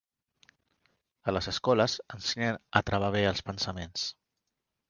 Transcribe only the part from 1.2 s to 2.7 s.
A les escoles ensenyen